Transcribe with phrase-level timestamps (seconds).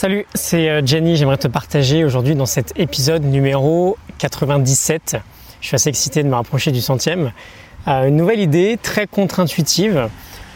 [0.00, 1.16] Salut, c'est euh, Jenny.
[1.16, 5.16] J'aimerais te partager aujourd'hui dans cet épisode numéro 97.
[5.60, 7.32] Je suis assez excité de me rapprocher du centième.
[7.88, 10.08] Euh, une nouvelle idée très contre-intuitive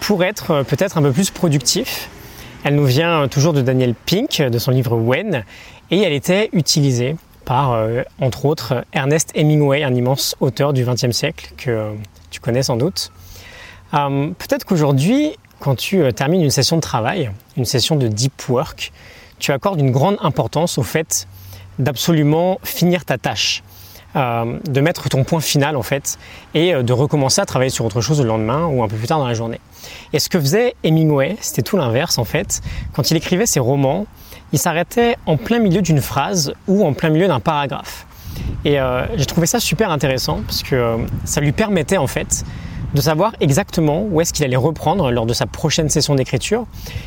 [0.00, 2.10] pour être euh, peut-être un peu plus productif.
[2.64, 5.44] Elle nous vient toujours de Daniel Pink, de son livre When,
[5.92, 7.14] et elle était utilisée
[7.44, 7.80] par,
[8.20, 11.92] entre autres, Ernest Hemingway, un immense auteur du XXe siècle que
[12.30, 13.12] tu connais sans doute.
[13.92, 18.92] peut-être qu'aujourd'hui, quand tu termines une session de travail, une session de deep work,
[19.38, 21.26] tu accordes une grande importance au fait
[21.78, 23.62] d'absolument finir ta tâche,
[24.16, 26.18] euh, de mettre ton point final en fait,
[26.54, 29.06] et euh, de recommencer à travailler sur autre chose le lendemain ou un peu plus
[29.06, 29.60] tard dans la journée.
[30.12, 32.60] Et ce que faisait Hemingway, c'était tout l'inverse en fait.
[32.94, 34.06] Quand il écrivait ses romans,
[34.52, 38.06] il s'arrêtait en plein milieu d'une phrase ou en plein milieu d'un paragraphe.
[38.64, 42.44] Et euh, j'ai trouvé ça super intéressant parce que ça lui permettait en fait
[42.94, 46.66] de savoir exactement où est-ce qu'il allait reprendre lors de sa prochaine session d'écriture.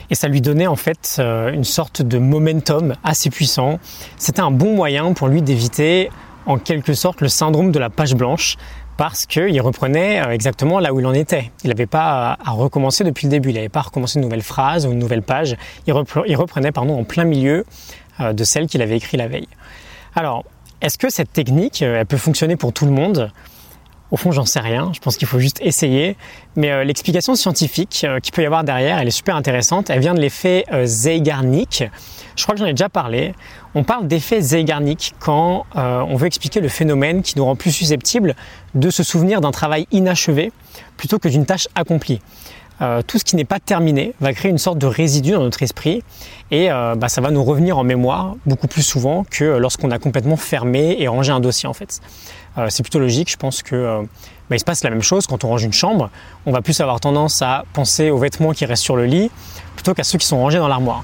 [0.10, 3.80] Et ça lui donnait en fait euh, une sorte de momentum assez puissant.
[4.18, 6.10] C'était un bon moyen pour lui d'éviter
[6.46, 8.58] en quelque sorte le syndrome de la page blanche
[8.98, 11.52] parce qu'il reprenait euh, exactement là où il en était.
[11.64, 14.44] Il n'avait pas à recommencer depuis le début, il n'avait pas à recommencer une nouvelle
[14.44, 15.56] phrase ou une nouvelle page.
[15.88, 17.66] Il reprenait pardon, en plein milieu
[18.20, 19.48] euh, de celle qu'il avait écrite la veille.
[20.16, 20.46] Alors,
[20.82, 23.32] est-ce que cette technique, elle peut fonctionner pour tout le monde?
[24.12, 24.92] Au fond, j'en sais rien.
[24.94, 26.18] Je pense qu'il faut juste essayer.
[26.58, 29.90] Mais euh, l'explication scientifique euh, qu'il peut y avoir derrière, elle est super intéressante.
[29.90, 31.86] Elle vient de l'effet euh, Zeigarnik.
[32.36, 33.34] Je crois que j'en ai déjà parlé.
[33.74, 38.36] On parle d'effet Zeigarnik quand on veut expliquer le phénomène qui nous rend plus susceptibles
[38.74, 40.52] de se souvenir d'un travail inachevé
[40.98, 42.22] plutôt que d'une tâche accomplie.
[43.06, 46.04] Tout ce qui n'est pas terminé va créer une sorte de résidu dans notre esprit
[46.50, 50.36] et bah, ça va nous revenir en mémoire beaucoup plus souvent que lorsqu'on a complètement
[50.36, 52.02] fermé et rangé un dossier en fait.
[52.58, 53.32] Euh, c'est plutôt logique.
[53.32, 54.02] Je pense que euh,
[54.50, 56.10] bah, il se passe la même chose quand on range une chambre.
[56.46, 59.32] On va plus avoir tendance à penser aux vêtements qui restent sur le lit
[59.76, 61.04] plutôt qu'à ceux qui sont rangés dans l'armoire.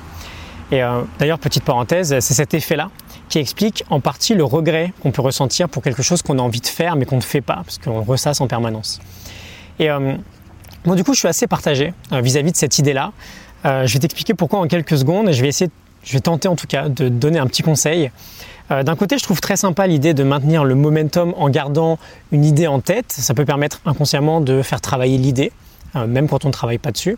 [0.72, 2.90] Et euh, d'ailleurs, petite parenthèse, c'est cet effet-là
[3.30, 6.62] qui explique en partie le regret qu'on peut ressentir pour quelque chose qu'on a envie
[6.62, 9.00] de faire mais qu'on ne fait pas parce qu'on ressasse en permanence.
[10.88, 13.12] Bon, du coup, je suis assez partagé vis-à-vis de cette idée-là.
[13.64, 17.10] je vais t'expliquer pourquoi en quelques secondes et je vais tenter en tout cas de
[17.10, 18.12] donner un petit conseil
[18.72, 21.98] euh, d'un côté, je trouve très sympa l'idée de maintenir le momentum en gardant
[22.32, 23.12] une idée en tête.
[23.12, 25.52] Ça peut permettre inconsciemment de faire travailler l'idée,
[25.96, 27.18] euh, même quand on ne travaille pas dessus.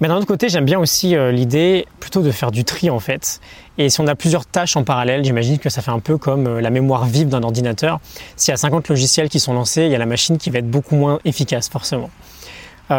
[0.00, 3.00] Mais d'un autre côté, j'aime bien aussi euh, l'idée plutôt de faire du tri en
[3.00, 3.40] fait.
[3.78, 6.58] Et si on a plusieurs tâches en parallèle, j'imagine que ça fait un peu comme
[6.58, 7.98] la mémoire vive d'un ordinateur.
[8.36, 10.58] S'il y a 50 logiciels qui sont lancés, il y a la machine qui va
[10.58, 12.10] être beaucoup moins efficace forcément.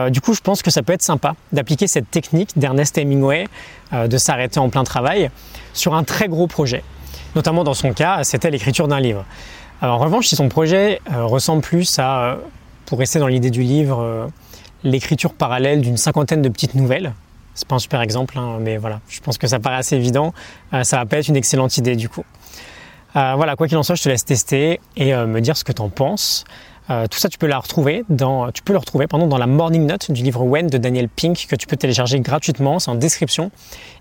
[0.09, 3.47] Du coup, je pense que ça peut être sympa d'appliquer cette technique d'Ernest Hemingway,
[3.93, 5.29] de s'arrêter en plein travail,
[5.73, 6.83] sur un très gros projet.
[7.35, 9.23] Notamment dans son cas, c'était l'écriture d'un livre.
[9.81, 12.35] en revanche, si son projet euh, ressemble plus à, euh,
[12.87, 14.27] pour rester dans l'idée du livre, euh,
[14.83, 17.13] l'écriture parallèle d'une cinquantaine de petites nouvelles,
[17.53, 20.33] c'est pas un super exemple, hein, mais voilà, je pense que ça paraît assez évident,
[20.83, 22.23] ça va pas être une excellente idée du coup.
[23.13, 25.81] voilà, quoi qu'il en soit, je te laisse tester et me dire ce que tu
[25.81, 25.89] en
[26.87, 27.09] penses.
[27.09, 30.43] tout ça, tu peux la retrouver dans, le retrouver dans la morning note du livre
[30.43, 33.51] When de Daniel Pink que tu peux télécharger gratuitement, c'est en description.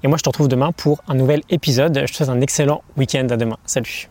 [0.03, 2.03] Et moi, je te retrouve demain pour un nouvel épisode.
[2.07, 3.27] Je te souhaite un excellent week-end.
[3.31, 3.57] À demain.
[3.67, 4.09] Salut.